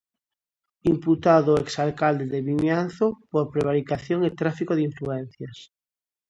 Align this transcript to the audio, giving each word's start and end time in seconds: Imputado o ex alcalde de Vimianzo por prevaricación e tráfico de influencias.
Imputado 0.93 1.49
o 1.53 1.59
ex 1.63 1.71
alcalde 1.85 2.25
de 2.33 2.39
Vimianzo 2.49 3.07
por 3.31 3.43
prevaricación 3.53 4.19
e 4.23 4.29
tráfico 4.41 4.73
de 4.75 4.85
influencias. 4.89 5.57